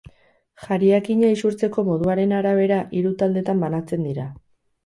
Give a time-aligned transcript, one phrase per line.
[0.67, 4.27] Jariakina isurtzeko moduaren arabera, hiru taldetan banatzen dira.